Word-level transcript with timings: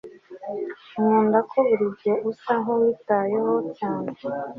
Nkunda 0.91 1.39
ko 1.49 1.57
burigihe 1.67 2.15
usa 2.31 2.51
nkuwitayeho 2.61 3.53
cyane 3.77 4.09